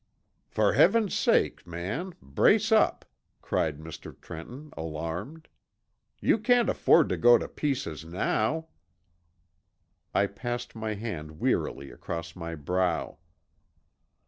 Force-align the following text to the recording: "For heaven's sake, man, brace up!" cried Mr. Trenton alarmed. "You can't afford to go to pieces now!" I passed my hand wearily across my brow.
"For 0.47 0.73
heaven's 0.73 1.13
sake, 1.13 1.67
man, 1.67 2.15
brace 2.23 2.71
up!" 2.71 3.05
cried 3.39 3.77
Mr. 3.77 4.19
Trenton 4.19 4.71
alarmed. 4.75 5.47
"You 6.19 6.39
can't 6.39 6.69
afford 6.69 7.07
to 7.09 7.17
go 7.17 7.37
to 7.37 7.47
pieces 7.47 8.03
now!" 8.03 8.69
I 10.11 10.25
passed 10.25 10.75
my 10.75 10.95
hand 10.95 11.39
wearily 11.39 11.91
across 11.91 12.35
my 12.35 12.55
brow. 12.55 13.19